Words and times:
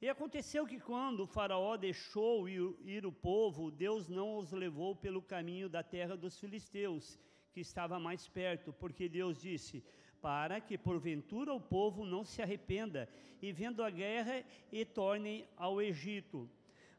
E 0.00 0.08
aconteceu 0.08 0.64
que 0.64 0.78
quando 0.78 1.20
o 1.20 1.26
faraó 1.26 1.76
deixou 1.76 2.48
ir 2.48 3.04
o 3.04 3.10
povo, 3.10 3.70
Deus 3.70 4.08
não 4.08 4.38
os 4.38 4.52
levou 4.52 4.94
pelo 4.94 5.20
caminho 5.20 5.68
da 5.68 5.82
terra 5.82 6.16
dos 6.16 6.38
filisteus, 6.38 7.18
que 7.52 7.60
estava 7.60 7.98
mais 7.98 8.28
perto, 8.28 8.72
porque 8.72 9.08
Deus 9.08 9.40
disse: 9.40 9.82
para 10.20 10.60
que 10.60 10.78
porventura 10.78 11.52
o 11.52 11.60
povo 11.60 12.04
não 12.04 12.24
se 12.24 12.40
arrependa 12.42 13.08
e 13.40 13.52
vendo 13.52 13.82
a 13.82 13.90
guerra 13.90 14.44
e 14.70 14.84
tornem 14.84 15.46
ao 15.56 15.80
Egito. 15.80 16.48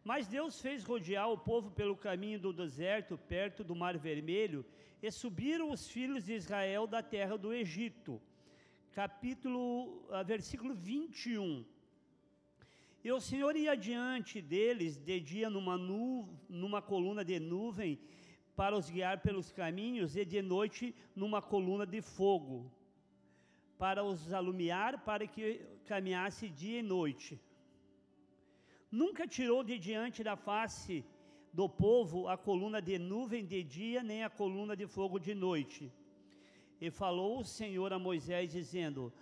Mas 0.03 0.27
Deus 0.27 0.61
fez 0.61 0.83
rodear 0.83 1.29
o 1.29 1.37
povo 1.37 1.71
pelo 1.71 1.95
caminho 1.95 2.39
do 2.39 2.53
deserto, 2.53 3.17
perto 3.17 3.63
do 3.63 3.75
Mar 3.75 3.97
Vermelho, 3.97 4.65
e 5.01 5.11
subiram 5.11 5.71
os 5.71 5.89
filhos 5.89 6.25
de 6.25 6.33
Israel 6.33 6.87
da 6.87 7.01
terra 7.01 7.37
do 7.37 7.53
Egito. 7.53 8.21
Capítulo, 8.91 10.05
ah, 10.09 10.23
versículo 10.23 10.73
21. 10.73 11.65
E 13.03 13.11
o 13.11 13.19
Senhor 13.21 13.55
ia 13.55 13.75
diante 13.75 14.41
deles 14.41 14.97
de 14.97 15.19
dia 15.21 15.49
numa, 15.49 15.77
nu, 15.77 16.27
numa 16.49 16.81
coluna 16.81 17.23
de 17.23 17.39
nuvem 17.39 17.99
para 18.55 18.77
os 18.77 18.89
guiar 18.89 19.21
pelos 19.21 19.51
caminhos, 19.53 20.17
e 20.17 20.25
de 20.25 20.41
noite 20.41 20.93
numa 21.15 21.41
coluna 21.41 21.85
de 21.85 22.01
fogo 22.01 22.69
para 23.77 24.03
os 24.03 24.33
alumiar, 24.33 25.05
para 25.05 25.25
que 25.25 25.61
caminhasse 25.85 26.49
dia 26.49 26.79
e 26.79 26.83
noite. 26.83 27.39
Nunca 28.91 29.25
tirou 29.25 29.63
de 29.63 29.79
diante 29.79 30.21
da 30.21 30.35
face 30.35 31.05
do 31.53 31.69
povo 31.69 32.27
a 32.27 32.37
coluna 32.37 32.81
de 32.81 32.99
nuvem 32.99 33.45
de 33.45 33.63
dia, 33.63 34.03
nem 34.03 34.23
a 34.25 34.29
coluna 34.29 34.75
de 34.75 34.87
fogo 34.87 35.17
de 35.17 35.33
noite. 35.33 35.89
E 36.81 36.91
falou 36.91 37.39
o 37.39 37.45
Senhor 37.45 37.93
a 37.93 37.99
Moisés, 37.99 38.51
dizendo: 38.51 39.13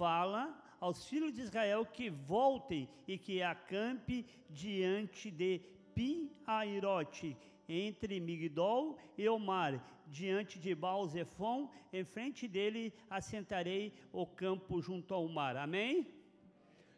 Fala 0.00 0.42
aos 0.80 1.06
filhos 1.06 1.32
de 1.34 1.42
Israel 1.42 1.84
que 1.84 2.08
voltem 2.08 2.88
e 3.06 3.18
que 3.18 3.42
acampe 3.42 4.26
diante 4.48 5.30
de 5.30 5.60
Pi-Airote, 5.94 7.36
entre 7.68 8.18
Migdol 8.18 8.98
e 9.16 9.28
o 9.28 9.38
mar, 9.38 9.72
diante 10.06 10.58
de 10.58 10.74
Baal-Zephon, 10.74 11.70
em 11.92 12.04
frente 12.04 12.48
dele 12.48 12.92
assentarei 13.08 13.92
o 14.12 14.26
campo 14.26 14.80
junto 14.80 15.14
ao 15.14 15.28
mar. 15.28 15.56
Amém? 15.56 15.94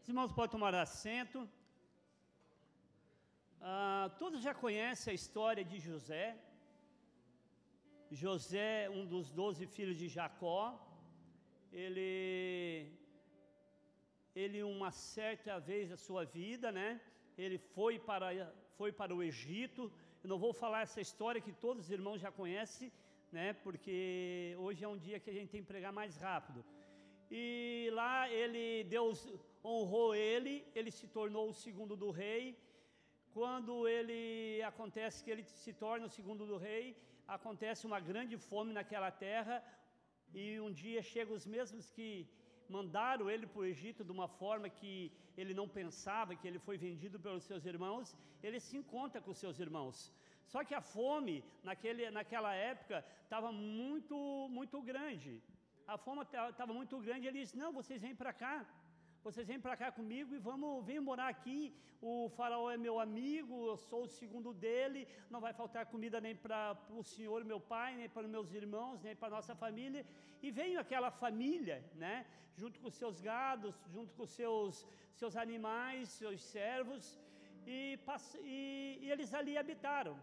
Os 0.01 0.09
irmãos 0.09 0.33
podem 0.33 0.53
tomar 0.53 0.75
assento. 0.75 1.49
Ah, 3.61 4.11
todos 4.19 4.41
já 4.43 4.55
conhecem 4.55 5.13
a 5.13 5.15
história 5.15 5.65
de 5.65 5.79
José. 5.79 6.37
José, 8.11 8.91
um 8.91 9.05
dos 9.13 9.31
doze 9.31 9.67
filhos 9.67 9.97
de 9.97 10.09
Jacó, 10.09 10.63
ele, 11.73 12.93
ele 14.35 14.63
uma 14.63 14.91
certa 14.91 15.59
vez 15.59 15.91
da 15.91 15.97
sua 15.97 16.25
vida, 16.25 16.71
né? 16.73 17.01
Ele 17.37 17.59
foi 17.59 17.99
para, 17.99 18.29
foi 18.77 18.91
para 18.93 19.15
o 19.15 19.23
Egito, 19.23 19.93
eu 20.23 20.29
não 20.29 20.39
vou 20.39 20.53
falar 20.53 20.83
essa 20.83 21.01
história 21.01 21.41
que 21.41 21.53
todos 21.53 21.85
os 21.85 21.91
irmãos 21.91 22.21
já 22.21 22.31
conhecem, 22.31 22.93
né? 23.31 23.53
Porque 23.65 24.55
hoje 24.59 24.85
é 24.85 24.89
um 24.89 24.99
dia 25.07 25.19
que 25.19 25.31
a 25.31 25.33
gente 25.33 25.51
tem 25.51 25.63
que 25.63 25.67
pregar 25.67 25.93
mais 25.93 26.17
rápido. 26.17 26.65
E 27.31 27.89
lá 27.93 28.29
ele, 28.31 28.85
Deus 28.85 29.19
honrou 29.65 30.15
ele, 30.15 30.65
ele 30.75 30.91
se 30.91 31.07
tornou 31.09 31.49
o 31.49 31.59
segundo 31.65 31.97
do 31.97 32.11
rei. 32.11 32.45
Quando 33.33 33.89
ele 33.89 34.63
acontece 34.63 35.25
que 35.25 35.31
ele 35.31 35.45
se 35.45 35.73
torna 35.73 36.07
o 36.07 36.15
segundo 36.19 36.47
do 36.47 36.59
rei, 36.59 36.97
acontece 37.27 37.87
uma 37.87 38.01
grande 38.01 38.37
fome 38.37 38.73
naquela 38.73 39.11
terra 39.11 39.57
e 40.35 40.61
um 40.61 40.73
dia 40.73 41.03
chegam 41.03 41.35
os 41.35 41.47
mesmos 41.47 41.91
que 41.91 42.29
mandaram 42.77 43.27
ele 43.33 43.47
para 43.51 43.63
o 43.63 43.69
Egito 43.73 44.03
de 44.09 44.13
uma 44.17 44.29
forma 44.41 44.69
que 44.81 44.93
ele 45.41 45.55
não 45.61 45.67
pensava, 45.79 46.37
que 46.41 46.49
ele 46.49 46.61
foi 46.67 46.77
vendido 46.87 47.19
pelos 47.25 47.45
seus 47.51 47.65
irmãos, 47.73 48.17
ele 48.47 48.61
se 48.67 48.77
encontra 48.81 49.21
com 49.25 49.41
seus 49.43 49.59
irmãos. 49.67 49.97
Só 50.53 50.61
que 50.69 50.75
a 50.81 50.83
fome 50.95 51.37
naquele, 51.69 52.05
naquela 52.19 52.53
época 52.73 52.97
estava 53.25 53.51
muito, 53.53 54.17
muito 54.59 54.79
grande. 54.91 55.33
A 55.95 55.97
fome 56.05 56.23
estava 56.23 56.73
muito 56.81 56.99
grande. 57.07 57.27
Ele 57.27 57.41
disse: 57.43 57.57
Não, 57.63 57.73
vocês 57.81 58.01
vêm 58.07 58.17
para 58.23 58.33
cá. 58.45 58.55
Vocês 59.27 59.47
vêm 59.47 59.61
para 59.65 59.77
cá 59.81 59.89
comigo 59.99 60.35
e 60.35 60.39
vamos, 60.47 60.85
vem 60.85 60.99
morar 61.09 61.29
aqui. 61.29 61.61
O 62.11 62.29
faraó 62.37 62.69
é 62.71 62.77
meu 62.77 62.99
amigo, 62.99 63.55
eu 63.71 63.77
sou 63.77 64.03
o 64.05 64.13
segundo 64.21 64.53
dele. 64.53 65.07
Não 65.31 65.41
vai 65.45 65.53
faltar 65.61 65.87
comida 65.87 66.21
nem 66.21 66.35
para 66.35 66.77
o 66.91 67.05
senhor, 67.05 67.45
meu 67.45 67.61
pai, 67.61 67.91
nem 68.01 68.09
para 68.09 68.25
os 68.25 68.33
meus 68.37 68.53
irmãos, 68.53 69.01
nem 69.01 69.15
para 69.15 69.37
nossa 69.37 69.55
família. 69.55 70.05
E 70.43 70.51
veio 70.51 70.81
aquela 70.81 71.11
família, 71.13 71.79
né? 71.95 72.27
Junto 72.57 72.81
com 72.81 72.91
seus 72.91 73.21
gados, 73.21 73.81
junto 73.95 74.13
com 74.15 74.27
seus, 74.27 74.85
seus 75.15 75.37
animais, 75.37 76.09
seus 76.09 76.43
servos. 76.43 77.17
E, 77.65 77.97
e, 78.43 78.99
e 79.03 79.11
eles 79.13 79.33
ali 79.33 79.57
habitaram. 79.57 80.17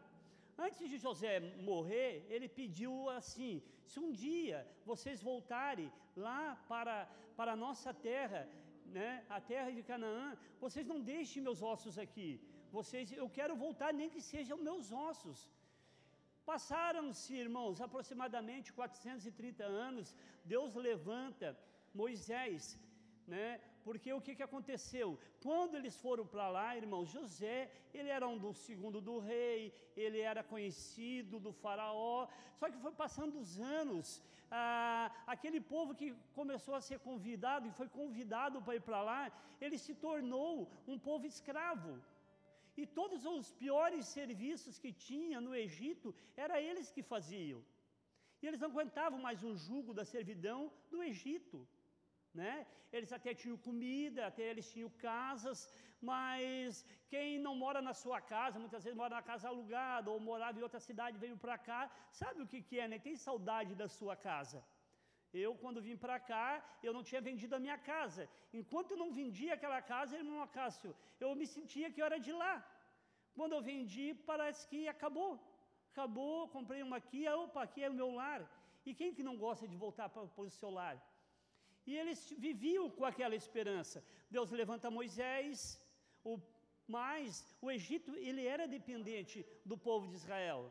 Antes 0.57 0.89
de 0.89 0.97
José 0.97 1.39
morrer, 1.71 2.25
ele 2.29 2.49
pediu 2.49 3.09
assim: 3.17 3.63
se 3.85 3.97
um 3.97 4.11
dia 4.11 4.67
vocês 4.85 5.23
voltarem 5.23 5.89
lá 6.17 6.61
para, 6.67 7.07
para 7.37 7.53
a 7.53 7.61
nossa 7.65 7.93
terra, 7.93 8.41
né, 8.97 9.09
a 9.37 9.39
terra 9.51 9.69
de 9.77 9.83
Canaã, 9.89 10.25
vocês 10.63 10.85
não 10.91 10.99
deixem 11.13 11.45
meus 11.47 11.61
ossos 11.71 11.97
aqui. 12.05 12.29
Vocês, 12.77 13.11
eu 13.23 13.29
quero 13.37 13.55
voltar 13.65 13.91
nem 13.99 14.09
que 14.13 14.21
sejam 14.33 14.57
meus 14.69 14.91
ossos. 15.07 15.39
Passaram-se, 16.51 17.33
irmãos, 17.45 17.79
aproximadamente 17.87 18.73
430 18.73 19.63
anos. 19.87 20.15
Deus 20.53 20.75
levanta 20.87 21.47
Moisés 22.01 22.63
né? 23.33 23.61
Porque 23.85 24.11
o 24.13 24.21
que, 24.25 24.35
que 24.37 24.47
aconteceu? 24.47 25.07
Quando 25.45 25.75
eles 25.79 25.95
foram 26.05 26.25
para 26.33 26.47
lá, 26.55 26.67
irmão, 26.83 27.05
José, 27.05 27.71
ele 27.93 28.09
era 28.17 28.27
um 28.27 28.37
do 28.37 28.51
segundo 28.53 28.99
do 29.07 29.15
rei, 29.19 29.73
ele 29.95 30.19
era 30.31 30.43
conhecido 30.43 31.39
do 31.39 31.51
faraó, 31.51 32.27
só 32.59 32.69
que 32.69 32.83
foi 32.85 32.91
passando 33.03 33.39
os 33.39 33.51
anos, 33.59 34.21
ah, 34.51 35.11
aquele 35.25 35.61
povo 35.73 35.95
que 35.99 36.07
começou 36.39 36.75
a 36.75 36.81
ser 36.81 36.99
convidado 36.99 37.67
e 37.67 37.77
foi 37.79 37.87
convidado 37.87 38.61
para 38.61 38.75
ir 38.75 38.83
para 38.89 39.01
lá, 39.01 39.31
ele 39.61 39.77
se 39.77 39.93
tornou 39.93 40.69
um 40.87 40.97
povo 40.97 41.25
escravo. 41.25 41.93
E 42.81 42.85
todos 42.99 43.25
os 43.25 43.51
piores 43.63 44.05
serviços 44.17 44.79
que 44.79 44.91
tinha 45.07 45.39
no 45.45 45.53
Egito, 45.65 46.15
era 46.35 46.61
eles 46.61 46.89
que 46.95 47.03
faziam. 47.13 47.61
E 48.41 48.47
eles 48.47 48.61
não 48.61 48.69
aguentavam 48.69 49.19
mais 49.19 49.43
o 49.43 49.53
jugo 49.55 49.93
da 49.93 50.05
servidão 50.05 50.71
do 50.91 51.03
Egito. 51.03 51.67
Né? 52.33 52.65
Eles 52.91 53.11
até 53.11 53.33
tinham 53.33 53.57
comida, 53.57 54.27
até 54.27 54.43
eles 54.43 54.71
tinham 54.71 54.89
casas, 54.89 55.67
mas 56.01 56.85
quem 57.09 57.39
não 57.39 57.55
mora 57.55 57.81
na 57.81 57.93
sua 57.93 58.19
casa, 58.21 58.59
muitas 58.59 58.83
vezes 58.83 58.97
mora 58.97 59.15
na 59.15 59.21
casa 59.21 59.47
alugada 59.47 60.09
ou 60.11 60.19
morava 60.19 60.59
em 60.59 60.63
outra 60.63 60.79
cidade, 60.79 61.17
veio 61.17 61.37
para 61.37 61.57
cá, 61.57 61.89
sabe 62.11 62.41
o 62.41 62.47
que, 62.47 62.61
que 62.61 62.79
é, 62.79 62.87
né? 62.87 62.99
Tem 62.99 63.15
saudade 63.15 63.73
da 63.75 63.87
sua 63.87 64.15
casa. 64.15 64.63
Eu, 65.31 65.51
quando 65.61 65.85
vim 65.87 65.97
para 66.03 66.19
cá, 66.19 66.47
eu 66.81 66.91
não 66.95 67.03
tinha 67.03 67.21
vendido 67.21 67.55
a 67.55 67.63
minha 67.65 67.77
casa. 67.77 68.27
Enquanto 68.51 68.91
eu 68.91 68.97
não 68.97 69.11
vendia 69.19 69.53
aquela 69.53 69.81
casa, 69.81 70.17
irmão 70.17 70.41
Acácio, 70.41 70.95
eu 71.19 71.35
me 71.35 71.45
sentia 71.45 71.91
que 71.91 72.01
eu 72.01 72.05
era 72.05 72.19
de 72.27 72.31
lá. 72.31 72.55
Quando 73.37 73.53
eu 73.53 73.61
vendi, 73.61 74.07
parece 74.31 74.67
que 74.69 74.87
acabou. 74.87 75.31
Acabou, 75.91 76.47
comprei 76.47 76.81
uma 76.81 76.97
aqui, 76.97 77.27
opa, 77.29 77.61
aqui 77.63 77.83
é 77.83 77.89
o 77.89 77.99
meu 78.01 78.09
lar. 78.19 78.41
E 78.85 78.93
quem 78.99 79.13
que 79.13 79.27
não 79.27 79.37
gosta 79.37 79.67
de 79.67 79.77
voltar 79.85 80.09
para 80.09 80.23
o 80.23 80.49
seu 80.49 80.71
lar? 80.79 80.95
E 81.89 81.95
eles 82.01 82.19
viviam 82.45 82.85
com 82.97 83.05
aquela 83.11 83.35
esperança. 83.41 83.97
Deus 84.35 84.49
levanta 84.61 84.95
Moisés, 84.97 85.51
o, 86.29 86.33
mas 86.95 87.29
o 87.65 87.67
Egito 87.75 88.11
ele 88.27 88.43
era 88.55 88.65
dependente 88.77 89.37
do 89.69 89.77
povo 89.87 90.05
de 90.11 90.15
Israel. 90.21 90.61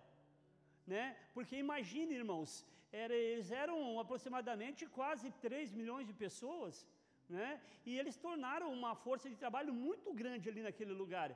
Né? 0.93 1.05
Porque 1.35 1.57
imagine, 1.65 2.21
irmãos, 2.23 2.51
era, 3.03 3.15
eles 3.31 3.51
eram 3.63 3.79
aproximadamente 4.05 4.87
quase 4.99 5.29
3 5.47 5.73
milhões 5.81 6.07
de 6.07 6.15
pessoas, 6.25 6.87
né? 7.39 7.51
e 7.85 7.99
eles 7.99 8.17
tornaram 8.27 8.73
uma 8.79 8.95
força 9.07 9.29
de 9.33 9.41
trabalho 9.45 9.75
muito 9.75 10.15
grande 10.23 10.49
ali 10.49 10.63
naquele 10.69 10.95
lugar. 11.03 11.29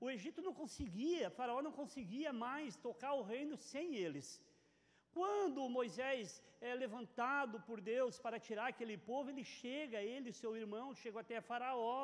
O 0.00 0.10
Egito 0.16 0.42
não 0.42 0.54
conseguia, 0.62 1.30
Faraó 1.38 1.62
não 1.62 1.74
conseguia 1.80 2.32
mais 2.32 2.76
tocar 2.88 3.14
o 3.14 3.26
reino 3.34 3.56
sem 3.56 3.94
eles. 3.94 4.26
Quando 5.18 5.68
Moisés 5.78 6.26
é 6.70 6.72
levantado 6.82 7.56
por 7.68 7.78
Deus 7.92 8.14
para 8.24 8.42
tirar 8.46 8.66
aquele 8.68 8.96
povo, 9.10 9.30
ele 9.30 9.44
chega, 9.60 10.06
ele 10.14 10.28
e 10.30 10.38
seu 10.40 10.52
irmão 10.62 10.86
chegam 11.00 11.20
até 11.22 11.36
Faraó, 11.48 12.02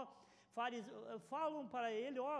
falam 1.32 1.62
para 1.74 1.88
ele: 2.04 2.18
ó, 2.36 2.38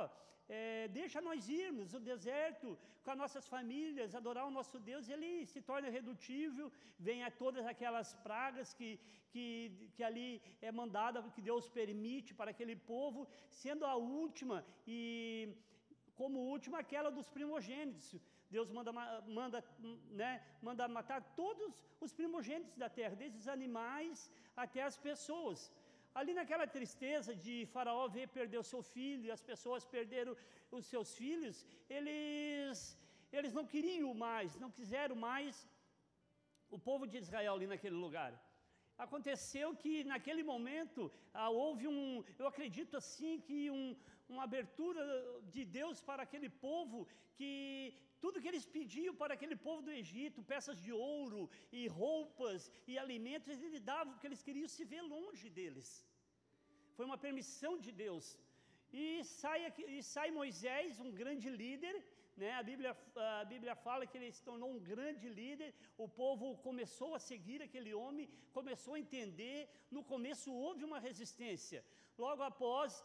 é, 0.49 0.89
deixa 1.01 1.21
nós 1.29 1.49
irmos 1.65 1.93
no 1.95 2.01
deserto 2.11 2.69
com 3.05 3.11
as 3.15 3.21
nossas 3.23 3.47
famílias, 3.55 4.17
adorar 4.21 4.45
o 4.47 4.55
nosso 4.59 4.79
Deus. 4.91 5.09
Ele 5.15 5.31
se 5.53 5.61
torna 5.71 5.95
redutível, 5.99 6.67
vem 7.07 7.23
a 7.29 7.31
todas 7.43 7.65
aquelas 7.73 8.11
pragas 8.27 8.75
que, 8.79 8.91
que, 9.31 9.47
que 9.95 10.03
ali 10.09 10.29
é 10.69 10.73
mandada, 10.81 11.23
que 11.37 11.49
Deus 11.51 11.69
permite 11.81 12.33
para 12.41 12.53
aquele 12.55 12.77
povo, 12.93 13.29
sendo 13.63 13.85
a 13.93 13.97
última 14.23 14.59
e 14.87 15.03
como 16.21 16.49
última 16.55 16.79
aquela 16.85 17.11
dos 17.19 17.29
primogênitos. 17.37 18.09
Deus 18.57 18.69
manda, 18.77 18.93
manda, 19.39 19.59
né, 20.21 20.33
manda 20.67 20.87
matar 20.99 21.21
todos 21.41 21.71
os 22.05 22.13
primogênitos 22.21 22.77
da 22.83 22.89
terra, 22.99 23.15
desde 23.23 23.39
os 23.43 23.49
animais 23.57 24.31
até 24.65 24.83
as 24.91 24.99
pessoas. 25.09 25.61
ali 26.19 26.33
naquela 26.39 26.67
tristeza 26.77 27.33
de 27.45 27.55
Faraó 27.73 28.03
ver 28.17 28.27
perder 28.39 28.59
o 28.63 28.69
seu 28.73 28.83
filho, 28.95 29.25
e 29.27 29.33
as 29.37 29.43
pessoas 29.51 29.85
perderam 29.97 30.35
os 30.77 30.85
seus 30.93 31.11
filhos, 31.21 31.57
eles, 31.97 32.79
eles 33.39 33.53
não 33.59 33.67
queriam 33.75 34.11
mais, 34.27 34.59
não 34.65 34.71
quiseram 34.79 35.17
mais 35.29 35.69
o 36.77 36.79
povo 36.89 37.05
de 37.11 37.19
Israel 37.25 37.55
ali 37.55 37.69
naquele 37.73 37.99
lugar. 38.07 38.33
Aconteceu 39.07 39.69
que 39.83 39.93
naquele 40.13 40.45
momento 40.53 41.01
ah, 41.33 41.51
houve 41.51 41.87
um, 41.95 42.23
eu 42.41 42.47
acredito 42.53 42.97
assim, 43.03 43.33
que 43.47 43.59
um, 43.77 43.97
uma 44.29 44.45
abertura 44.45 45.03
de 45.55 45.65
Deus 45.79 46.01
para 46.09 46.23
aquele 46.23 46.49
povo, 46.67 46.99
que 47.37 47.53
tudo 48.25 48.41
que 48.43 48.51
eles 48.53 48.67
pediam 48.77 49.15
para 49.21 49.35
aquele 49.37 49.57
povo 49.67 49.81
do 49.87 49.93
Egito, 50.03 50.49
peças 50.53 50.79
de 50.85 50.93
ouro 51.17 51.43
e 51.79 51.83
roupas 52.01 52.71
e 52.91 52.95
alimentos, 53.05 53.63
ele 53.67 53.81
dava 53.93 54.09
porque 54.11 54.29
eles 54.31 54.45
queriam 54.47 54.69
se 54.75 54.85
ver 54.93 55.03
longe 55.15 55.49
deles. 55.59 55.89
Foi 56.97 57.05
uma 57.11 57.19
permissão 57.27 57.73
de 57.85 57.93
Deus. 58.05 58.27
E 59.03 59.07
sai, 59.39 59.61
e 59.97 60.03
sai 60.15 60.29
Moisés, 60.41 61.01
um 61.07 61.13
grande 61.21 61.49
líder, 61.63 61.95
né? 62.43 62.51
A, 62.61 62.63
Bíblia, 62.71 62.93
a 63.41 63.45
Bíblia 63.53 63.75
fala 63.87 64.07
que 64.07 64.17
ele 64.19 64.31
se 64.37 64.43
tornou 64.49 64.71
um 64.75 64.81
grande 64.93 65.29
líder, 65.41 65.69
o 66.05 66.09
povo 66.09 66.57
começou 66.69 67.11
a 67.15 67.25
seguir 67.31 67.61
aquele 67.63 67.93
homem, 68.01 68.29
começou 68.59 68.95
a 68.95 69.03
entender. 69.05 69.59
No 69.97 70.03
começo 70.13 70.53
houve 70.67 70.83
uma 70.91 71.01
resistência, 71.09 71.81
logo 72.25 72.43
após 72.51 73.03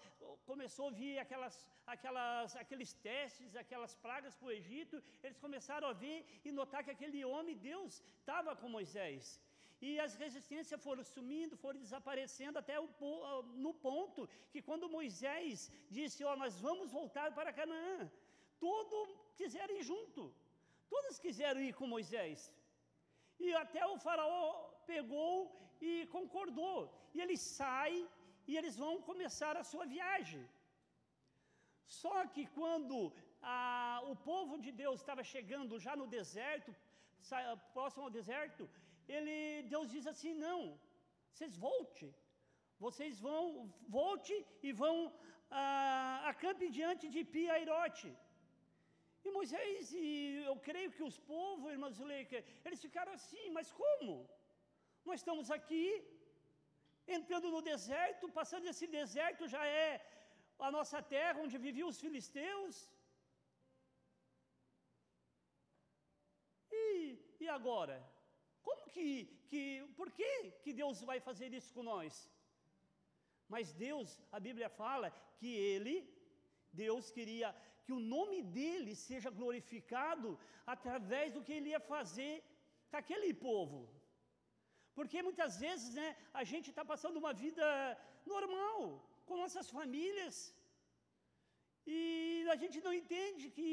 começou 0.52 0.88
a 0.90 0.96
vir 1.02 1.18
aquelas, 1.26 1.58
aquelas, 1.96 2.56
aqueles 2.64 2.92
testes, 3.08 3.56
aquelas 3.64 3.94
pragas 4.06 4.36
para 4.36 4.50
o 4.50 4.56
Egito, 4.60 4.96
eles 5.24 5.40
começaram 5.46 5.88
a 5.90 6.00
ver 6.04 6.18
e 6.48 6.52
notar 6.60 6.84
que 6.84 6.96
aquele 6.96 7.22
homem, 7.32 7.62
Deus, 7.70 7.94
estava 8.22 8.56
com 8.62 8.76
Moisés. 8.78 9.24
E 9.88 9.92
as 10.06 10.14
resistências 10.24 10.84
foram 10.86 11.04
sumindo, 11.16 11.60
foram 11.64 11.80
desaparecendo 11.86 12.60
até 12.62 12.78
o, 12.80 12.88
no 13.66 13.74
ponto 13.88 14.28
que 14.52 14.62
quando 14.68 14.94
Moisés 14.98 15.72
disse, 15.98 16.24
ó, 16.24 16.34
oh, 16.34 16.40
nós 16.44 16.56
vamos 16.68 16.92
voltar 17.00 17.28
para 17.38 17.56
Canaã, 17.60 17.98
todos 18.68 19.10
quiseram 19.40 19.76
ir 19.80 19.86
junto, 19.92 20.24
todos 20.94 21.18
quiseram 21.26 21.62
ir 21.68 21.74
com 21.80 21.88
Moisés. 21.96 22.54
E 23.40 23.54
até 23.64 23.84
o 23.86 23.98
faraó 24.06 24.44
pegou 24.94 25.34
e 25.90 26.06
concordou. 26.18 26.78
E 27.16 27.22
ele 27.24 27.38
sai 27.38 27.94
e 28.50 28.58
eles 28.60 28.76
vão 28.84 28.94
começar 29.10 29.56
a 29.56 29.68
sua 29.72 29.86
viagem. 29.96 30.44
Só 32.02 32.16
que 32.34 32.44
quando 32.58 32.96
ah, 33.42 34.00
o 34.12 34.16
povo 34.30 34.56
de 34.66 34.72
Deus 34.82 34.98
estava 35.00 35.24
chegando 35.34 35.80
já 35.86 35.96
no 36.02 36.08
deserto, 36.18 36.72
próximo 37.78 38.04
ao 38.06 38.16
deserto, 38.18 38.64
ele, 39.16 39.36
Deus 39.74 39.88
diz 39.96 40.06
assim: 40.12 40.34
não, 40.46 40.62
vocês 41.32 41.56
volte, 41.68 42.08
vocês 42.86 43.20
vão, 43.28 43.44
volte 43.98 44.36
e 44.68 44.72
vão 44.82 44.96
ah, 45.50 46.22
acampe 46.32 46.68
diante 46.80 47.08
de 47.16 47.24
Piairote. 47.36 48.10
E 49.26 49.32
Moisés, 49.38 49.92
e 50.02 50.44
eu 50.50 50.56
creio 50.68 50.92
que 50.98 51.04
os 51.10 51.18
povos, 51.32 51.72
irmã 51.76 51.90
Zuleika, 51.98 52.38
eles 52.66 52.82
ficaram 52.88 53.14
assim, 53.20 53.46
mas 53.58 53.72
como? 53.82 54.14
Nós 55.08 55.20
estamos 55.22 55.50
aqui, 55.58 55.86
entrando 57.18 57.50
no 57.56 57.62
deserto, 57.72 58.32
passando 58.40 58.68
esse 58.72 58.88
deserto 59.00 59.48
já 59.56 59.64
é 59.66 59.90
a 60.68 60.70
nossa 60.78 61.02
terra 61.16 61.42
onde 61.44 61.58
viviam 61.68 61.90
os 61.90 62.00
filisteus. 62.06 62.76
E, 66.72 66.84
e 67.44 67.48
agora? 67.58 67.98
Como 68.68 68.90
que, 68.96 69.08
que, 69.50 69.64
por 70.00 70.10
que, 70.12 70.34
que 70.64 70.74
Deus 70.82 71.02
vai 71.10 71.20
fazer 71.20 71.50
isso 71.60 71.74
com 71.74 71.84
nós? 71.84 72.14
Mas 73.54 73.74
Deus, 73.74 74.10
a 74.32 74.40
Bíblia 74.48 74.70
fala 74.70 75.10
que 75.40 75.52
Ele, 75.74 75.96
Deus 76.72 77.10
queria 77.18 77.50
que 77.90 77.94
o 77.98 78.06
nome 78.16 78.40
dele 78.58 78.94
seja 78.96 79.30
glorificado 79.38 80.30
através 80.74 81.34
do 81.34 81.44
que 81.46 81.54
ele 81.58 81.70
ia 81.72 81.80
fazer 81.94 82.34
com 82.90 82.98
aquele 82.98 83.34
povo. 83.34 83.80
Porque 84.98 85.24
muitas 85.28 85.54
vezes 85.64 85.96
né, 86.00 86.16
a 86.32 86.44
gente 86.44 86.70
está 86.70 86.84
passando 86.92 87.18
uma 87.24 87.34
vida 87.34 87.66
normal, 88.34 88.82
com 89.30 89.44
nossas 89.44 89.70
famílias, 89.78 90.38
e 91.96 92.00
a 92.56 92.58
gente 92.64 92.78
não 92.86 92.94
entende 93.02 93.46
que 93.58 93.70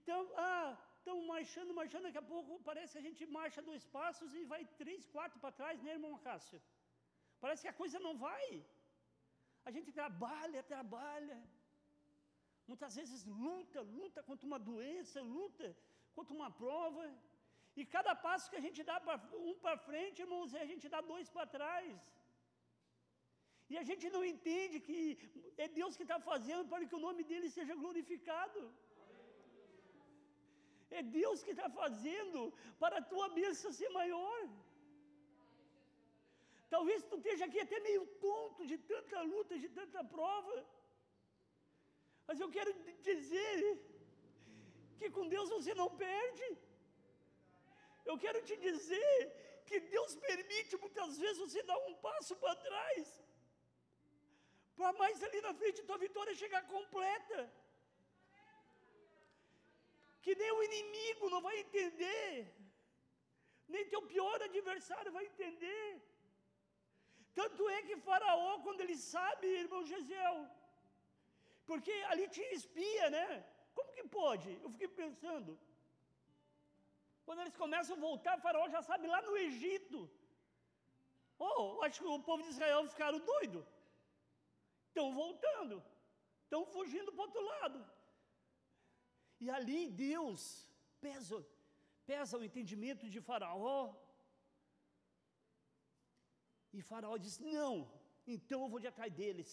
estão 0.00 0.20
ah, 0.48 0.76
marchando, 1.32 1.72
marchando, 1.80 2.06
daqui 2.08 2.20
a 2.22 2.30
pouco 2.34 2.60
parece 2.68 2.92
que 2.94 3.02
a 3.02 3.08
gente 3.08 3.24
marcha 3.38 3.68
dois 3.70 3.84
passos 3.96 4.34
e 4.40 4.44
vai 4.52 4.62
três, 4.82 5.02
quatro 5.14 5.38
para 5.42 5.56
trás, 5.60 5.82
né, 5.82 5.92
irmão 5.98 6.22
Cássio? 6.26 6.60
Parece 7.42 7.62
que 7.64 7.72
a 7.72 7.80
coisa 7.82 7.98
não 8.06 8.14
vai. 8.28 8.46
A 9.68 9.70
gente 9.76 9.90
trabalha, 10.00 10.68
trabalha. 10.74 11.38
Muitas 12.70 12.94
vezes 12.98 13.20
luta, 13.44 13.80
luta 13.98 14.20
contra 14.28 14.46
uma 14.50 14.60
doença, 14.70 15.20
luta 15.36 15.68
contra 16.16 16.34
uma 16.38 16.50
prova. 16.62 17.04
E 17.80 17.84
cada 17.96 18.14
passo 18.26 18.50
que 18.50 18.60
a 18.60 18.64
gente 18.66 18.80
dá 18.90 18.96
pra, 19.06 19.16
um 19.48 19.54
para 19.64 19.76
frente, 19.88 20.22
irmãos, 20.24 20.54
a 20.64 20.66
gente 20.72 20.88
dá 20.94 21.00
dois 21.12 21.28
para 21.34 21.52
trás. 21.58 21.92
E 23.72 23.76
a 23.80 23.84
gente 23.88 24.06
não 24.14 24.22
entende 24.30 24.78
que 24.86 24.96
é 25.64 25.66
Deus 25.78 25.92
que 25.98 26.06
está 26.06 26.18
fazendo 26.30 26.64
para 26.72 26.86
que 26.88 26.96
o 26.98 27.04
nome 27.06 27.22
dele 27.30 27.48
seja 27.58 27.74
glorificado. 27.82 28.60
É 30.98 31.02
Deus 31.20 31.38
que 31.44 31.52
está 31.54 31.68
fazendo 31.80 32.40
para 32.82 32.96
a 32.98 33.06
tua 33.12 33.28
bênção 33.38 33.70
ser 33.78 33.90
maior. 34.00 34.40
Talvez 36.74 36.98
tu 37.10 37.16
esteja 37.20 37.46
aqui 37.46 37.60
até 37.64 37.78
meio 37.88 38.04
tonto 38.26 38.66
de 38.72 38.76
tanta 38.92 39.22
luta, 39.32 39.62
de 39.64 39.70
tanta 39.78 40.02
prova. 40.16 40.56
Mas 42.26 42.38
eu 42.44 42.50
quero 42.56 42.70
dizer 43.10 43.58
que 44.98 45.10
com 45.16 45.26
Deus 45.34 45.48
você 45.56 45.74
não 45.82 45.90
perde. 46.04 46.48
Eu 48.10 48.16
quero 48.24 48.40
te 48.48 48.56
dizer 48.68 49.18
que 49.68 49.78
Deus 49.96 50.14
permite 50.28 50.76
muitas 50.84 51.12
vezes 51.24 51.42
você 51.44 51.62
dar 51.70 51.78
um 51.88 51.94
passo 52.06 52.34
para 52.42 52.62
trás, 52.68 53.04
para 54.76 54.92
mais 55.00 55.22
ali 55.26 55.40
na 55.46 55.52
frente 55.60 55.86
tua 55.88 55.98
vitória 56.06 56.40
chegar 56.42 56.62
completa. 56.74 57.38
Que 60.24 60.34
nem 60.40 60.50
o 60.52 60.62
inimigo 60.68 61.30
não 61.34 61.40
vai 61.46 61.54
entender, 61.64 62.54
nem 63.74 63.90
teu 63.92 64.02
pior 64.12 64.36
adversário 64.42 65.12
vai 65.18 65.24
entender. 65.30 65.86
Tanto 67.40 67.68
é 67.76 67.82
que 67.86 67.96
Faraó, 68.08 68.50
quando 68.64 68.82
ele 68.84 68.96
sabe, 69.12 69.46
irmão 69.64 69.82
Gesiel, 69.92 70.38
porque 71.70 71.92
ali 72.10 72.24
tinha 72.36 72.58
espia, 72.60 73.06
né? 73.16 73.26
Como 73.74 73.94
que 73.96 74.04
pode? 74.20 74.50
Eu 74.62 74.70
fiquei 74.74 74.88
pensando. 75.02 75.52
Quando 77.26 77.40
eles 77.42 77.56
começam 77.62 77.96
a 77.96 78.04
voltar, 78.08 78.40
faraó 78.44 78.68
já 78.68 78.82
sabe 78.82 79.06
lá 79.06 79.20
no 79.22 79.36
Egito. 79.36 79.98
Oh, 81.38 81.80
acho 81.84 82.00
que 82.00 82.06
o 82.06 82.22
povo 82.28 82.42
de 82.42 82.50
Israel 82.54 82.88
ficaram 82.94 83.18
doidos. 83.18 83.64
Estão 84.92 85.08
voltando. 85.22 85.82
Estão 86.44 86.62
fugindo 86.76 87.10
para 87.12 87.22
o 87.22 87.26
outro 87.26 87.42
lado. 87.52 87.78
E 89.44 89.48
ali 89.58 89.80
Deus 89.88 90.42
pesa, 91.00 91.36
pesa 92.10 92.38
o 92.38 92.44
entendimento 92.48 93.08
de 93.14 93.20
Faraó. 93.28 93.94
E 96.76 96.82
Faraó 96.90 97.16
diz: 97.16 97.38
Não, 97.38 97.72
então 98.34 98.62
eu 98.62 98.68
vou 98.68 98.80
de 98.84 98.90
atrás 98.92 99.12
deles. 99.20 99.50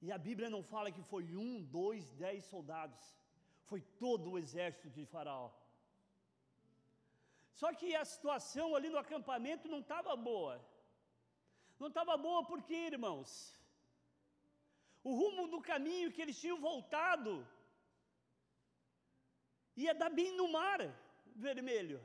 E 0.00 0.12
a 0.12 0.18
Bíblia 0.28 0.48
não 0.54 0.62
fala 0.62 0.94
que 0.96 1.02
foi 1.02 1.24
um, 1.34 1.62
dois, 1.64 2.12
dez 2.12 2.44
soldados. 2.44 3.02
Foi 3.64 3.80
todo 4.04 4.30
o 4.30 4.38
exército 4.38 4.88
de 4.96 5.04
Faraó. 5.04 5.50
Só 7.60 7.72
que 7.72 7.94
a 7.96 8.04
situação 8.04 8.74
ali 8.76 8.88
no 8.88 8.98
acampamento 8.98 9.66
não 9.68 9.80
estava 9.80 10.14
boa. 10.14 10.54
Não 11.78 11.88
estava 11.88 12.16
boa 12.16 12.44
porque, 12.44 12.74
irmãos, 12.74 13.55
o 15.08 15.12
rumo 15.20 15.42
do 15.52 15.60
caminho 15.70 16.12
que 16.14 16.22
eles 16.22 16.38
tinham 16.42 16.58
voltado 16.68 17.32
ia 19.84 19.94
dar 20.02 20.10
bem 20.18 20.30
no 20.40 20.46
mar 20.58 20.80
vermelho. 21.46 21.98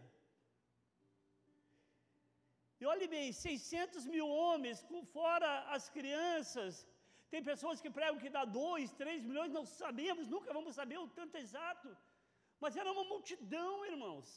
E 2.80 2.86
olhe 2.94 3.08
bem, 3.16 3.28
600 3.32 4.06
mil 4.14 4.28
homens, 4.40 4.78
fora 5.16 5.50
as 5.76 5.86
crianças, 5.96 6.74
tem 7.32 7.50
pessoas 7.52 7.82
que 7.84 7.96
pregam 7.98 8.22
que 8.24 8.36
dá 8.38 8.44
2, 8.44 8.92
3 9.02 9.26
milhões, 9.30 9.58
não 9.58 9.66
sabemos, 9.82 10.32
nunca 10.36 10.58
vamos 10.58 10.76
saber 10.80 10.98
o 11.04 11.12
tanto 11.20 11.38
exato. 11.44 11.90
Mas 12.64 12.76
era 12.82 12.92
uma 12.96 13.06
multidão, 13.12 13.86
irmãos. 13.94 14.28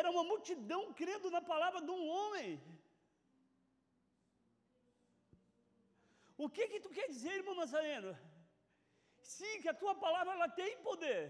Era 0.00 0.10
uma 0.14 0.24
multidão 0.32 0.82
crendo 1.00 1.30
na 1.36 1.42
palavra 1.52 1.80
de 1.86 1.92
um 1.98 2.04
homem. 2.16 2.50
O 6.44 6.48
que 6.56 6.64
que 6.72 6.82
tu 6.84 6.90
quer 6.96 7.06
dizer, 7.14 7.32
irmão 7.38 7.54
Nazareno? 7.62 8.10
Sim, 9.36 9.54
que 9.62 9.70
a 9.72 9.78
tua 9.80 9.94
palavra 10.04 10.32
ela 10.36 10.48
tem 10.60 10.70
poder. 10.88 11.22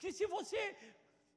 Que 0.00 0.10
se 0.16 0.26
você 0.34 0.62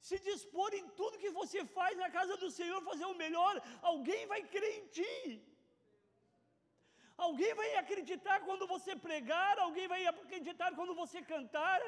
se 0.07 0.17
dispor 0.27 0.69
em 0.79 0.87
tudo 0.99 1.21
que 1.23 1.31
você 1.41 1.59
faz 1.77 1.93
na 2.03 2.09
casa 2.17 2.35
do 2.43 2.49
Senhor, 2.57 2.87
fazer 2.89 3.07
o 3.09 3.19
melhor, 3.23 3.53
alguém 3.91 4.21
vai 4.33 4.41
crer 4.55 4.73
em 4.79 4.87
ti. 4.97 5.13
Alguém 7.25 7.53
vai 7.61 7.69
acreditar 7.83 8.37
quando 8.47 8.65
você 8.73 8.93
pregar, 9.07 9.53
alguém 9.67 9.87
vai 9.93 10.01
acreditar 10.13 10.69
quando 10.79 10.93
você 11.01 11.21
cantar. 11.33 11.79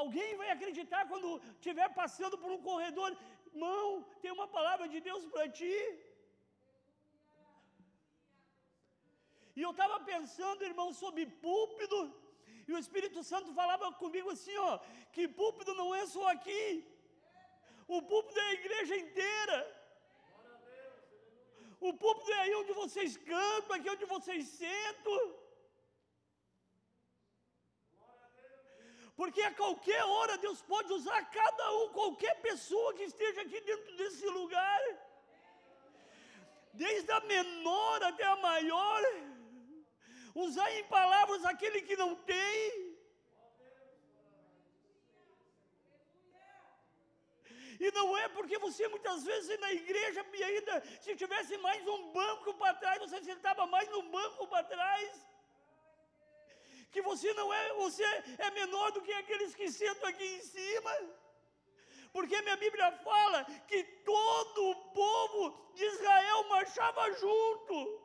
Alguém 0.00 0.30
vai 0.40 0.48
acreditar 0.50 1.02
quando 1.10 1.28
estiver 1.56 1.88
passando 2.00 2.36
por 2.42 2.50
um 2.56 2.62
corredor, 2.68 3.10
irmão, 3.52 3.86
tem 4.22 4.32
uma 4.38 4.48
palavra 4.56 4.86
de 4.94 5.00
Deus 5.08 5.24
para 5.32 5.46
ti. 5.60 5.76
E 9.56 9.62
eu 9.66 9.72
estava 9.72 9.98
pensando, 10.12 10.68
irmão, 10.70 10.88
sobre 11.02 11.26
púlpito, 11.46 11.98
e 12.66 12.72
o 12.72 12.78
Espírito 12.78 13.22
Santo 13.30 13.52
falava 13.60 13.92
comigo 14.02 14.30
assim, 14.30 14.56
ó, 14.56 14.78
que 15.14 15.26
púlpito 15.40 15.74
não 15.74 15.94
é 15.94 16.06
só 16.06 16.26
aqui, 16.28 16.64
o 17.96 18.00
púlpito 18.10 18.38
é 18.38 18.48
a 18.48 18.58
igreja 18.60 18.96
inteira. 18.96 19.58
O 21.88 21.92
púlpito 22.02 22.30
é 22.32 22.40
aí 22.42 22.54
onde 22.54 22.72
vocês 22.72 23.16
cantam, 23.16 23.76
aqui 23.76 23.90
onde 23.94 24.04
vocês 24.04 24.42
sentam. 24.46 25.22
Porque 29.16 29.42
a 29.42 29.54
qualquer 29.54 30.02
hora 30.04 30.38
Deus 30.44 30.62
pode 30.62 30.92
usar 30.98 31.20
cada 31.38 31.64
um, 31.78 31.88
qualquer 31.98 32.34
pessoa 32.40 32.94
que 32.94 33.02
esteja 33.02 33.42
aqui 33.42 33.60
dentro 33.60 33.96
desse 33.96 34.26
lugar, 34.38 34.80
desde 36.72 37.10
a 37.12 37.20
menor 37.34 38.02
até 38.04 38.24
a 38.24 38.36
maior 38.36 39.02
usar 40.34 40.70
em 40.72 40.84
palavras 40.84 41.44
aquele 41.44 41.82
que 41.82 41.96
não 41.96 42.14
tem. 42.14 42.92
E 47.84 47.90
não 47.90 48.16
é 48.16 48.28
porque 48.28 48.58
você 48.58 48.86
muitas 48.86 49.24
vezes 49.24 49.58
na 49.58 49.72
igreja 49.72 50.24
e 50.32 50.44
ainda 50.44 50.82
se 51.00 51.16
tivesse 51.16 51.56
mais 51.58 51.86
um 51.86 52.12
banco 52.12 52.54
para 52.54 52.74
trás, 52.74 53.00
você 53.00 53.20
sentava 53.22 53.66
mais 53.66 53.88
no 53.88 54.02
banco 54.02 54.46
para 54.46 54.62
trás. 54.64 55.26
Que 56.92 57.02
você 57.02 57.32
não 57.34 57.52
é, 57.52 57.72
você 57.74 58.04
é 58.38 58.50
menor 58.50 58.92
do 58.92 59.02
que 59.02 59.12
aqueles 59.12 59.54
que 59.54 59.70
sentam 59.70 60.08
aqui 60.08 60.24
em 60.24 60.42
cima. 60.42 60.92
Porque 62.12 62.42
minha 62.42 62.56
Bíblia 62.56 62.92
fala 62.98 63.44
que 63.66 63.82
todo 64.04 64.70
o 64.70 64.74
povo 64.92 65.72
de 65.74 65.84
Israel 65.84 66.44
marchava 66.48 67.10
junto. 67.14 68.01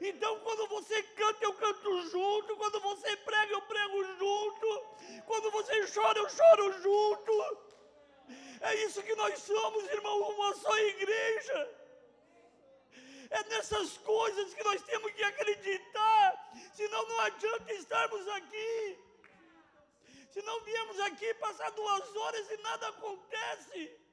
Então, 0.00 0.38
quando 0.40 0.66
você 0.68 1.02
canta, 1.02 1.44
eu 1.44 1.54
canto 1.54 2.08
junto. 2.08 2.56
Quando 2.56 2.80
você 2.80 3.16
prega, 3.18 3.52
eu 3.52 3.62
prego 3.62 4.04
junto. 4.18 4.84
Quando 5.26 5.50
você 5.50 5.86
chora, 5.92 6.18
eu 6.18 6.28
choro 6.28 6.82
junto. 6.82 7.58
É 8.60 8.74
isso 8.84 9.02
que 9.02 9.14
nós 9.14 9.38
somos, 9.40 9.84
irmão, 9.90 10.20
uma 10.30 10.54
só 10.56 10.78
igreja. 10.78 11.84
É 13.30 13.42
nessas 13.44 13.98
coisas 13.98 14.54
que 14.54 14.64
nós 14.64 14.82
temos 14.82 15.12
que 15.12 15.22
acreditar. 15.22 16.52
Senão 16.74 17.08
não 17.08 17.20
adianta 17.20 17.72
estarmos 17.74 18.26
aqui. 18.28 18.98
Se 20.30 20.42
não 20.42 20.60
viemos 20.62 20.98
aqui 21.00 21.32
passar 21.34 21.70
duas 21.70 22.16
horas 22.16 22.50
e 22.50 22.56
nada 22.58 22.88
acontece. 22.88 24.03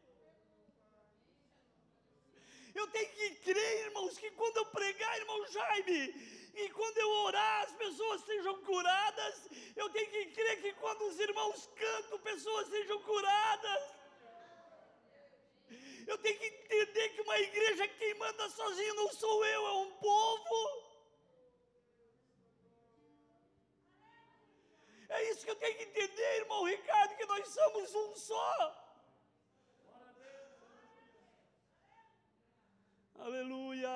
Eu 2.73 2.87
tenho 2.87 3.09
que 3.09 3.35
crer, 3.35 3.85
irmãos, 3.87 4.17
que 4.17 4.31
quando 4.31 4.57
eu 4.57 4.65
pregar, 4.67 5.17
irmão 5.17 5.45
Jaime, 5.47 6.41
e 6.53 6.69
quando 6.69 6.97
eu 6.97 7.09
orar, 7.09 7.63
as 7.63 7.73
pessoas 7.73 8.21
sejam 8.21 8.61
curadas. 8.63 9.49
Eu 9.75 9.89
tenho 9.89 10.09
que 10.09 10.25
crer 10.27 10.61
que 10.61 10.73
quando 10.73 11.01
os 11.07 11.19
irmãos 11.19 11.69
cantam, 11.75 12.19
pessoas 12.19 12.67
sejam 12.67 13.01
curadas. 13.03 13.83
Eu 16.07 16.17
tenho 16.17 16.37
que 16.37 16.45
entender 16.45 17.09
que 17.09 17.21
uma 17.21 17.39
igreja 17.39 17.87
quem 17.87 18.13
manda 18.15 18.49
sozinho 18.49 18.95
não 18.95 19.09
sou 19.13 19.45
eu, 19.45 19.67
é 19.67 19.73
um 19.73 19.91
povo. 19.91 20.91
É 25.09 25.29
isso 25.29 25.43
que 25.43 25.51
eu 25.51 25.55
tenho 25.55 25.77
que 25.77 25.83
entender, 25.83 26.37
irmão 26.37 26.63
Ricardo, 26.63 27.15
que 27.15 27.25
nós 27.25 27.47
somos 27.47 27.95
um 27.95 28.15
só. 28.15 28.90
Aleluia. 33.25 33.95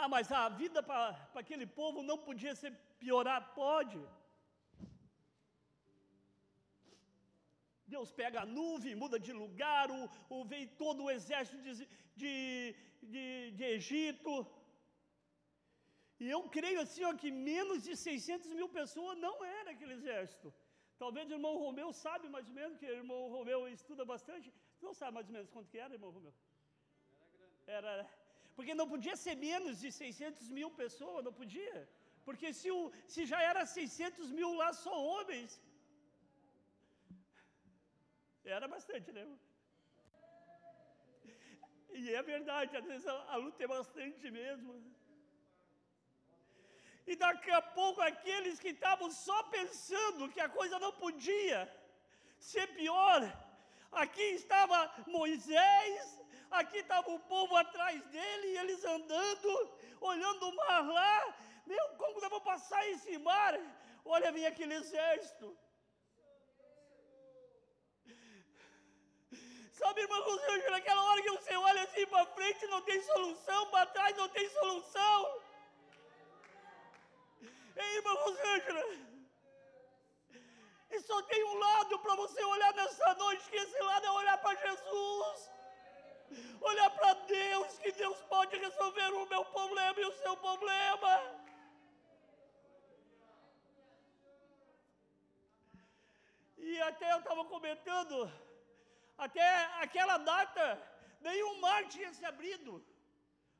Ah, 0.00 0.08
mas 0.14 0.32
a 0.40 0.48
vida 0.62 0.80
para 0.88 1.04
aquele 1.42 1.66
povo 1.80 2.02
não 2.08 2.16
podia 2.26 2.54
ser 2.60 2.72
piorar? 3.02 3.40
Pode. 3.60 4.00
Deus 7.94 8.10
pega 8.20 8.40
a 8.40 8.50
nuvem, 8.58 9.00
muda 9.02 9.18
de 9.26 9.32
lugar, 9.42 9.86
o, 9.98 10.00
o 10.36 10.44
vem 10.52 10.66
todo 10.82 11.04
o 11.04 11.12
exército 11.16 11.62
de, 11.66 11.74
de, 12.22 12.34
de, 13.12 13.26
de 13.58 13.64
Egito. 13.76 14.32
E 16.24 16.28
eu 16.36 16.42
creio 16.58 16.80
assim, 16.84 17.04
ó, 17.04 17.14
que 17.22 17.30
menos 17.52 17.80
de 17.86 17.94
600 18.08 18.52
mil 18.58 18.68
pessoas 18.80 19.16
não 19.26 19.36
era 19.60 19.70
aquele 19.70 19.94
exército. 20.00 20.48
Talvez 21.02 21.24
o 21.28 21.34
irmão 21.38 21.54
Romeu 21.64 21.88
sabe 21.92 22.26
mais 22.34 22.46
ou 22.50 22.54
menos, 22.60 22.78
que 22.80 22.86
o 22.86 22.98
irmão 23.02 23.20
Romeu 23.36 23.60
estuda 23.68 24.04
bastante. 24.12 24.52
Não 24.86 24.92
sabe 25.00 25.14
mais 25.16 25.28
ou 25.28 25.34
menos 25.36 25.50
quanto 25.54 25.70
que 25.72 25.78
era, 25.84 25.98
irmão 25.98 26.10
Romeu? 26.18 26.34
Era 27.78 27.88
Era, 27.94 28.06
porque 28.56 28.74
não 28.80 28.88
podia 28.94 29.16
ser 29.24 29.34
menos 29.48 29.80
de 29.82 29.90
600 29.90 30.48
mil 30.58 30.70
pessoas, 30.82 31.24
não 31.28 31.34
podia. 31.42 31.78
Porque 32.26 32.48
se, 32.58 32.70
o, 32.76 32.80
se 33.14 33.22
já 33.30 33.40
era 33.50 33.62
600 33.66 34.30
mil 34.38 34.50
lá 34.60 34.68
só 34.84 34.94
homens, 35.10 35.60
era 38.56 38.68
bastante, 38.76 39.10
né? 39.12 39.24
E 42.00 42.02
é 42.18 42.22
verdade, 42.22 42.76
às 42.76 42.86
vezes 42.90 43.06
a, 43.06 43.16
a 43.34 43.36
luta 43.36 43.62
é 43.64 43.68
bastante 43.78 44.30
mesmo. 44.30 44.72
E 47.06 47.14
daqui 47.16 47.50
a 47.50 47.60
pouco 47.60 48.00
aqueles 48.00 48.58
que 48.58 48.68
estavam 48.68 49.10
só 49.10 49.42
pensando 49.44 50.28
que 50.28 50.40
a 50.40 50.48
coisa 50.48 50.78
não 50.78 50.92
podia 50.92 51.58
ser 52.38 52.66
pior, 52.74 53.20
aqui 53.92 54.22
estava 54.22 54.78
Moisés, 55.06 56.20
aqui 56.50 56.78
estava 56.78 57.10
o 57.10 57.20
povo 57.20 57.54
atrás 57.56 58.02
dele, 58.06 58.46
e 58.48 58.58
eles 58.58 58.84
andando, 58.84 59.50
olhando 60.00 60.48
o 60.48 60.56
mar 60.56 60.86
lá, 60.98 61.34
meu, 61.66 61.88
como 61.98 62.20
nós 62.20 62.30
vamos 62.30 62.44
passar 62.44 62.86
esse 62.88 63.16
mar? 63.18 63.54
Olha, 64.04 64.32
vem 64.32 64.46
aquele 64.46 64.74
exército. 64.74 65.56
Sabe, 69.72 70.02
irmão 70.02 70.22
José, 70.24 70.70
naquela 70.70 71.02
hora 71.02 71.22
que 71.22 71.30
você 71.30 71.54
olha 71.56 71.82
assim 71.82 72.06
para 72.06 72.24
frente, 72.26 72.66
não 72.66 72.80
tem 72.82 73.00
solução, 73.02 73.70
para 73.70 73.86
trás 73.86 74.16
não 74.16 74.28
tem 74.28 74.48
solução. 74.48 75.42
Ei, 77.76 77.96
irmã 77.96 78.12
Rosângela, 78.14 78.84
e 80.94 81.00
só 81.00 81.20
tem 81.22 81.42
um 81.44 81.54
lado 81.58 81.98
para 81.98 82.14
você 82.14 82.42
olhar 82.44 82.72
nessa 82.74 83.14
noite, 83.14 83.50
que 83.50 83.56
esse 83.56 83.78
lado 83.80 84.06
é 84.06 84.10
olhar 84.10 84.38
para 84.38 84.60
Jesus. 84.66 85.50
Olhar 86.60 86.90
para 86.90 87.14
Deus, 87.14 87.78
que 87.78 87.92
Deus 87.92 88.20
pode 88.34 88.56
resolver 88.56 89.08
o 89.12 89.26
meu 89.26 89.44
problema 89.56 90.00
e 90.00 90.06
o 90.06 90.16
seu 90.22 90.36
problema. 90.36 91.12
E 96.56 96.80
até 96.82 97.12
eu 97.12 97.18
estava 97.18 97.44
comentando, 97.44 98.32
até 99.18 99.48
aquela 99.84 100.16
data, 100.18 100.64
nenhum 101.20 101.60
mar 101.60 101.86
tinha 101.88 102.12
se 102.14 102.24
abrido. 102.24 102.72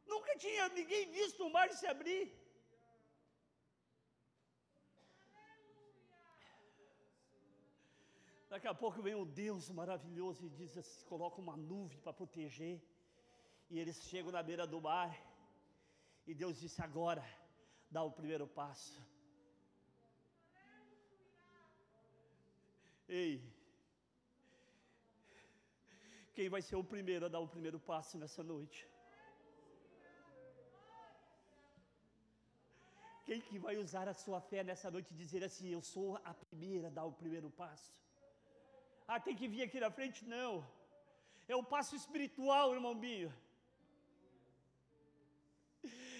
Nunca 0.06 0.36
tinha 0.36 0.68
ninguém 0.68 1.10
visto 1.10 1.44
o 1.44 1.50
mar 1.50 1.68
se 1.70 1.86
abrir. 1.86 2.43
Daqui 8.54 8.68
a 8.68 8.80
pouco 8.82 9.02
vem 9.02 9.16
um 9.16 9.26
Deus 9.26 9.68
maravilhoso 9.68 10.46
e 10.46 10.48
diz 10.48 10.72
assim, 10.80 11.04
coloca 11.06 11.40
uma 11.40 11.56
nuvem 11.56 11.98
para 12.02 12.12
proteger. 12.12 12.80
E 13.68 13.80
eles 13.80 13.96
chegam 14.10 14.30
na 14.30 14.42
beira 14.48 14.64
do 14.64 14.80
mar. 14.80 15.12
E 16.24 16.32
Deus 16.42 16.60
disse: 16.60 16.80
agora, 16.80 17.24
dá 17.90 18.00
o 18.04 18.12
primeiro 18.12 18.46
passo. 18.46 19.02
Ei, 23.08 23.42
quem 26.36 26.48
vai 26.48 26.62
ser 26.62 26.76
o 26.76 26.84
primeiro 26.84 27.26
a 27.26 27.28
dar 27.28 27.40
o 27.40 27.48
primeiro 27.56 27.80
passo 27.80 28.16
nessa 28.16 28.44
noite? 28.44 28.86
Quem 33.26 33.40
que 33.40 33.58
vai 33.58 33.76
usar 33.84 34.06
a 34.08 34.14
sua 34.14 34.40
fé 34.40 34.62
nessa 34.62 34.92
noite 34.92 35.12
e 35.12 35.20
dizer 35.24 35.42
assim: 35.42 35.70
Eu 35.72 35.82
sou 35.82 36.16
a 36.24 36.32
primeira 36.32 36.86
a 36.86 36.96
dar 37.00 37.04
o 37.04 37.18
primeiro 37.24 37.50
passo? 37.50 38.03
Ah, 39.06 39.20
tem 39.20 39.36
que 39.36 39.48
vir 39.48 39.62
aqui 39.62 39.78
na 39.80 39.90
frente? 39.90 40.24
Não. 40.24 40.66
É 41.46 41.54
o 41.54 41.62
passo 41.62 41.94
espiritual, 41.94 42.74
irmão 42.74 42.94
Binho. 42.94 43.32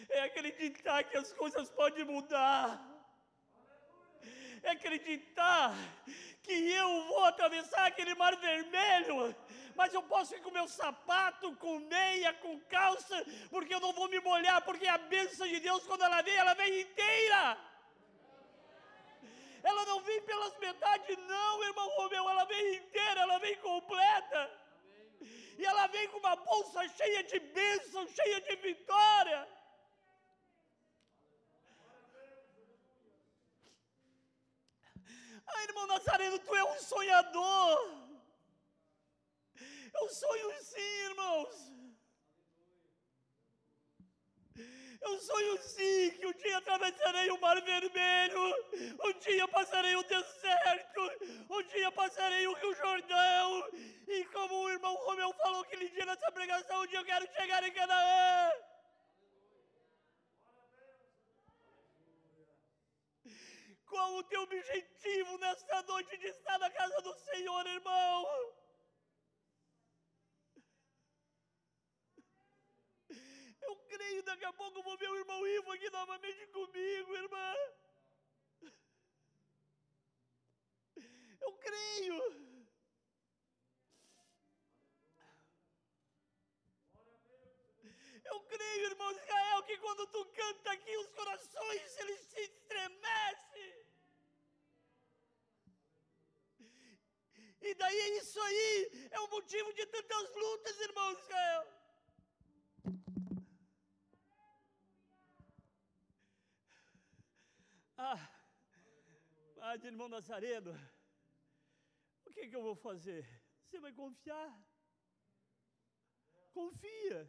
é 0.08 0.20
acreditar 0.24 1.02
que 1.04 1.16
as 1.16 1.32
coisas 1.32 1.70
podem 1.70 2.04
mudar 2.04 2.94
é 4.64 4.70
acreditar 4.70 5.74
que 6.42 6.52
eu 6.52 7.04
vou 7.08 7.24
atravessar 7.24 7.86
aquele 7.86 8.14
mar 8.14 8.34
vermelho, 8.36 9.34
mas 9.76 9.92
eu 9.92 10.02
posso 10.02 10.34
ir 10.34 10.40
com 10.40 10.50
meu 10.50 10.66
sapato, 10.66 11.54
com 11.56 11.78
meia, 11.80 12.32
com 12.34 12.58
calça, 12.60 13.24
porque 13.50 13.74
eu 13.74 13.80
não 13.80 13.92
vou 13.92 14.08
me 14.08 14.20
molhar, 14.20 14.62
porque 14.62 14.86
a 14.86 14.98
bênção 14.98 15.46
de 15.46 15.60
Deus, 15.60 15.86
quando 15.86 16.02
ela 16.02 16.22
vem, 16.22 16.34
ela 16.34 16.54
vem 16.54 16.80
inteira. 16.80 17.58
Ela 19.70 19.84
não 19.86 20.00
vem 20.02 20.20
pelas 20.22 20.56
metades, 20.58 21.16
não, 21.16 21.64
irmão 21.64 21.88
Romeu, 21.96 22.28
ela 22.28 22.44
vem 22.44 22.76
inteira, 22.76 23.20
ela 23.22 23.38
vem 23.38 23.56
completa. 23.56 24.40
E 25.58 25.64
ela 25.64 25.86
vem 25.86 26.06
com 26.08 26.18
uma 26.18 26.36
bolsa 26.36 26.86
cheia 26.88 27.22
de 27.24 27.38
bênção, 27.40 28.06
cheia 28.08 28.40
de 28.42 28.56
vitória. 28.56 29.48
Ah, 35.46 35.62
irmão 35.62 35.86
Nazareno, 35.86 36.38
tu 36.40 36.54
é 36.54 36.64
um 36.64 36.78
sonhador. 36.80 38.04
Eu 39.94 40.08
sonho 40.10 40.62
sim, 40.62 40.94
irmãos. 41.10 41.83
Eu 45.06 45.20
sonho 45.20 45.58
sim 45.58 46.10
que 46.18 46.26
um 46.26 46.32
dia 46.32 46.56
atravessarei 46.58 47.30
o 47.30 47.40
mar 47.40 47.60
vermelho, 47.62 48.44
um 49.04 49.12
dia 49.18 49.46
passarei 49.48 49.94
o 49.96 50.02
deserto, 50.02 51.02
um 51.50 51.62
dia 51.62 51.90
passarei 51.92 52.46
o 52.46 52.54
Rio 52.54 52.74
Jordão, 52.74 53.68
e 54.08 54.24
como 54.26 54.54
o 54.54 54.70
irmão 54.70 54.94
Romeu 55.06 55.32
falou 55.34 55.60
aquele 55.60 55.88
dia 55.90 56.06
nessa 56.06 56.32
pregação, 56.32 56.82
um 56.82 56.86
dia 56.86 57.00
eu 57.00 57.04
quero 57.04 57.26
chegar 57.32 57.62
em 57.62 57.72
Canaã. 57.72 58.50
Qual 63.86 64.14
o 64.14 64.24
teu 64.24 64.42
objetivo 64.42 65.38
nesta 65.38 65.82
noite 65.82 66.16
de 66.18 66.26
estar 66.26 66.58
na 66.58 66.70
casa 66.70 67.00
do 67.02 67.14
Senhor, 67.14 67.66
irmão? 67.66 68.26
Eu 73.62 73.76
creio, 73.88 74.23
daqui 74.34 74.46
a 74.46 74.52
pouco 74.52 74.78
eu 74.78 74.82
vou 74.82 74.96
ver 74.96 75.08
o 75.08 75.16
irmão 75.16 75.46
Ivo 75.46 75.70
aqui 75.70 75.88
novamente 75.90 76.46
comigo, 76.48 77.16
irmã. 77.16 77.54
Eu 81.40 81.52
creio. 81.66 82.16
Eu 88.24 88.40
creio, 88.40 88.86
irmão 88.86 89.12
Israel, 89.12 89.62
que 89.62 89.78
quando 89.78 90.04
tu 90.08 90.24
canta 90.40 90.72
aqui, 90.72 90.96
os 90.96 91.10
corações 91.10 91.98
eles 91.98 92.20
se 92.20 92.40
estremecem. 92.40 93.86
E 97.60 97.74
daí 97.74 98.18
isso 98.18 98.40
aí 98.40 99.08
é 99.12 99.20
o 99.20 99.28
motivo 99.28 99.72
de 99.74 99.86
tantas 99.86 100.34
lutas, 100.34 100.80
irmão 100.80 101.12
Israel. 101.12 101.83
Ah, 108.06 108.22
mas 109.58 109.84
irmão 109.90 110.08
Nazareno, 110.14 110.72
o 112.26 112.30
que, 112.34 112.48
que 112.48 112.56
eu 112.58 112.64
vou 112.68 112.76
fazer? 112.88 113.22
Você 113.62 113.78
vai 113.84 113.92
confiar? 114.00 114.50
Confia. 116.58 117.20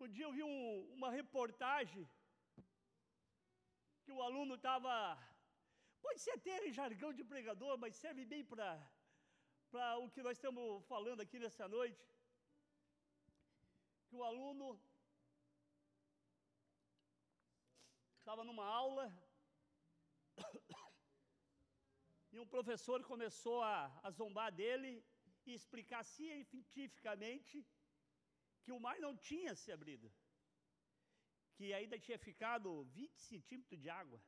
Um 0.00 0.08
dia 0.14 0.26
eu 0.26 0.32
vi 0.36 0.42
um, 0.42 0.92
uma 0.96 1.10
reportagem 1.18 2.04
que 4.04 4.12
o 4.16 4.22
aluno 4.28 4.56
estava 4.56 4.94
Pode 6.04 6.20
ser 6.20 6.32
até 6.32 6.54
jargão 6.78 7.12
de 7.18 7.24
pregador, 7.32 7.74
mas 7.82 8.00
serve 8.04 8.24
bem 8.32 8.44
para 8.52 8.68
o 10.02 10.10
que 10.14 10.24
nós 10.26 10.36
estamos 10.36 10.84
falando 10.92 11.20
aqui 11.24 11.38
nessa 11.38 11.66
noite. 11.76 12.04
Que 14.08 14.16
o 14.16 14.24
aluno 14.30 14.66
estava 18.22 18.42
numa 18.48 18.64
aula 18.64 19.04
e 22.32 22.38
um 22.42 22.48
professor 22.54 22.98
começou 23.12 23.58
a, 23.62 23.76
a 24.06 24.10
zombar 24.18 24.50
dele 24.60 24.90
e 25.44 25.52
explicar 25.52 26.02
cientificamente 26.04 27.54
que 28.62 28.72
o 28.76 28.80
mar 28.84 28.98
não 29.04 29.12
tinha 29.28 29.52
se 29.62 29.70
abrido, 29.76 30.08
que 31.56 31.72
ainda 31.78 31.98
tinha 32.04 32.18
ficado 32.28 32.84
20 32.98 33.20
centímetros 33.30 33.80
de 33.84 33.90
água. 34.02 34.20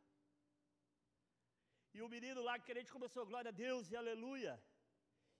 E 1.96 2.02
o 2.02 2.08
menino 2.14 2.42
lá 2.48 2.58
crente 2.58 2.94
começou, 2.96 3.24
glória 3.32 3.50
a 3.50 3.58
Deus 3.66 3.92
e 3.92 3.96
aleluia. 3.96 4.54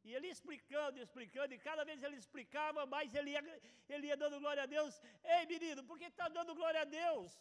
E 0.05 0.14
ele 0.14 0.29
explicando, 0.29 1.01
explicando, 1.01 1.53
e 1.55 1.64
cada 1.69 1.85
vez 1.88 2.01
ele 2.03 2.19
explicava, 2.23 2.87
mais 2.87 3.12
ele 3.14 3.31
ia, 3.33 3.43
ele 3.88 4.07
ia 4.07 4.17
dando 4.17 4.38
glória 4.38 4.62
a 4.62 4.71
Deus. 4.77 4.95
Ei, 5.37 5.45
menino, 5.55 5.83
por 5.83 5.99
que 5.99 6.05
está 6.05 6.29
dando 6.29 6.55
glória 6.55 6.83
a 6.83 6.90
Deus? 7.03 7.33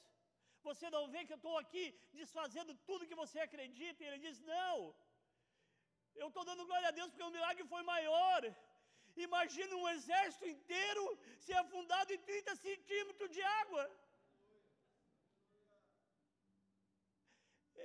Você 0.69 0.89
não 0.95 1.04
vê 1.13 1.21
que 1.26 1.34
eu 1.36 1.41
estou 1.41 1.56
aqui 1.63 1.86
desfazendo 2.19 2.73
tudo 2.89 3.10
que 3.10 3.21
você 3.23 3.39
acredita? 3.47 4.04
E 4.04 4.08
ele 4.08 4.19
diz: 4.26 4.39
Não, 4.54 4.76
eu 6.21 6.28
estou 6.30 6.45
dando 6.49 6.67
glória 6.69 6.89
a 6.89 6.95
Deus 6.99 7.10
porque 7.10 7.30
o 7.30 7.36
milagre 7.38 7.65
foi 7.73 7.84
maior. 7.93 8.41
Imagina 9.28 9.76
um 9.76 9.89
exército 9.95 10.47
inteiro 10.56 11.04
ser 11.45 11.58
afundado 11.63 12.12
em 12.13 12.21
30 12.30 12.56
centímetros 12.67 13.30
de 13.36 13.41
água. 13.62 13.84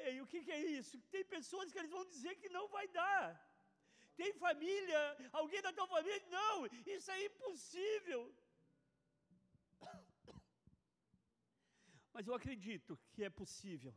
Ei, 0.07 0.17
o 0.23 0.27
que, 0.31 0.41
que 0.47 0.53
é 0.59 0.62
isso? 0.79 0.97
Tem 1.14 1.25
pessoas 1.37 1.71
que 1.71 1.79
eles 1.81 1.95
vão 1.97 2.05
dizer 2.14 2.35
que 2.37 2.49
não 2.57 2.67
vai 2.77 2.87
dar. 3.01 3.25
Tem 4.17 4.33
família, 4.45 5.01
alguém 5.41 5.61
da 5.67 5.73
tua 5.73 5.87
família, 5.87 6.21
não, 6.38 6.55
isso 6.97 7.11
é 7.17 7.25
impossível. 7.25 8.21
Mas 12.19 12.27
eu 12.27 12.35
acredito 12.35 12.99
que 13.13 13.23
é 13.23 13.31
possível. 13.31 13.95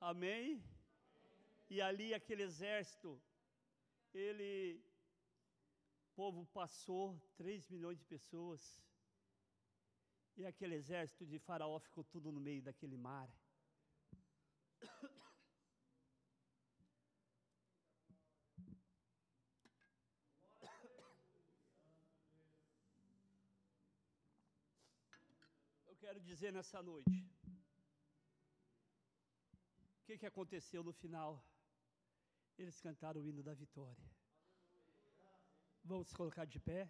Amém? 0.00 0.64
E 1.68 1.78
ali 1.88 2.14
aquele 2.14 2.42
exército, 2.42 3.20
ele, 4.14 4.82
o 6.06 6.14
povo 6.14 6.46
passou, 6.46 7.20
3 7.36 7.68
milhões 7.68 7.98
de 7.98 8.06
pessoas. 8.06 8.62
E 10.38 10.46
aquele 10.46 10.74
exército 10.74 11.26
de 11.26 11.38
Faraó 11.38 11.78
ficou 11.78 12.02
tudo 12.02 12.32
no 12.32 12.40
meio 12.40 12.62
daquele 12.62 12.96
mar. 12.96 13.28
Quero 26.04 26.20
dizer 26.28 26.50
nessa 26.52 26.80
noite. 26.82 27.18
O 29.98 30.04
que, 30.06 30.14
que 30.20 30.26
aconteceu 30.30 30.82
no 30.88 30.92
final? 31.02 31.32
Eles 32.58 32.80
cantaram 32.86 33.20
o 33.20 33.28
hino 33.28 33.42
da 33.48 33.54
vitória. 33.54 34.08
Vamos 35.90 36.08
se 36.08 36.14
colocar 36.20 36.44
de 36.54 36.58
pé. 36.68 36.80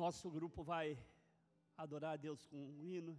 Nosso 0.00 0.28
grupo 0.38 0.64
vai 0.72 0.86
adorar 1.76 2.14
a 2.14 2.22
Deus 2.26 2.44
com 2.46 2.58
um 2.70 2.84
hino. 2.84 3.14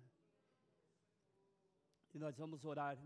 E 2.14 2.20
nós 2.20 2.36
vamos 2.38 2.66
orar 2.66 2.92